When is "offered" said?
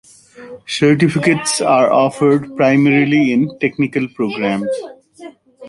1.91-2.55